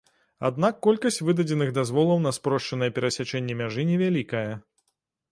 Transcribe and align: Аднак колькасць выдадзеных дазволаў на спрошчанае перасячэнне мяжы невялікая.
Аднак 0.47 0.77
колькасць 0.85 1.19
выдадзеных 1.27 1.69
дазволаў 1.75 2.17
на 2.23 2.31
спрошчанае 2.37 2.89
перасячэнне 2.95 3.57
мяжы 3.61 3.85
невялікая. 3.91 4.47